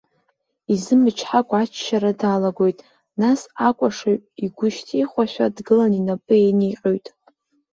Изымычҳакәа 0.73 1.57
аччара 1.63 2.11
далагоит, 2.19 2.77
нас 3.21 3.41
акәашаҩ 3.67 4.17
игәы 4.43 4.67
шьҭихуашәа 4.75 5.55
дгылан 5.55 5.91
инапы 5.99 6.35
еиниҟьоит. 6.41 7.05